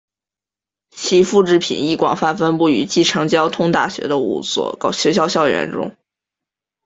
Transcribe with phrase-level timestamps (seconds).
[0.89, 5.95] 其复制品亦广泛分布于继承交通大学的五所学校校园中。